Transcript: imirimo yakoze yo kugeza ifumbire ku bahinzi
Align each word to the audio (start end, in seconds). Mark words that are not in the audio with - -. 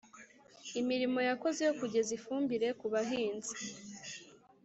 imirimo 0.79 1.19
yakoze 1.29 1.59
yo 1.67 1.73
kugeza 1.79 2.09
ifumbire 2.17 2.67
ku 2.79 2.85
bahinzi 2.93 3.53